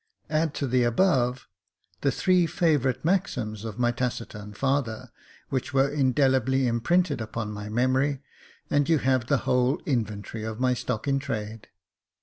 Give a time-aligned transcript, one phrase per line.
[0.31, 1.47] Add to the above,
[2.01, 5.11] the three favourite maxims of my taciturn father,
[5.49, 8.23] which were indelibly imprinted upon my memory,
[8.67, 11.67] and you have the whole inventory of my stock in trade.